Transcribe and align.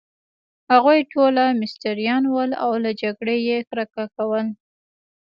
هغوی 0.71 0.99
ټوله 1.11 1.43
مستریان 1.61 2.23
ول، 2.27 2.51
او 2.63 2.71
له 2.83 2.91
جګړې 3.01 3.37
يې 3.47 3.57
کرکه 3.69 4.03
کول. 4.15 4.45